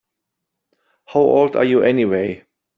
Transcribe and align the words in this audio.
How 1.05 1.19
old 1.19 1.55
are 1.55 1.63
you 1.63 1.83
anyway? 1.83 2.47